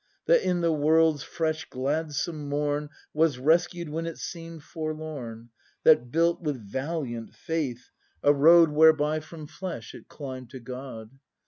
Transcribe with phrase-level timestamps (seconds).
[0.25, 5.49] That in the world's fresh gladsome Morn Was rescued when it seem'd forlorn.
[5.83, 7.91] That built with valiant faith
[8.23, 11.19] a road 43 44 BRAND [act i Whereby from Flesh it cllmb'd to God.